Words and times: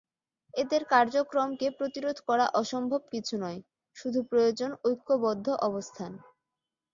এদের 0.53 0.81
কার্যক্রমকে 0.85 1.67
প্রতিরোধ 1.77 2.17
করা 2.27 2.45
অসম্ভব 2.61 3.01
কিছু 3.13 3.35
নয়, 3.43 3.59
শুধু 3.97 4.19
প্রয়োজন 4.29 4.71
ঐক্যবদ্ধ 4.85 5.47
অবস্থান। 5.67 6.11